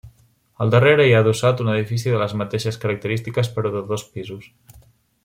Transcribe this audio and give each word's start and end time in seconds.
Al 0.63 0.71
darrere 0.75 1.05
hi 1.09 1.13
ha 1.17 1.19
adossat 1.25 1.61
un 1.65 1.69
edifici 1.73 2.15
de 2.15 2.21
les 2.23 2.33
mateixes 2.41 2.81
característiques 2.87 3.55
però 3.59 3.73
de 3.77 3.85
dos 3.93 4.07
pisos. 4.17 4.53